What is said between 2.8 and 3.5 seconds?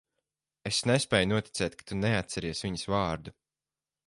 vārdu.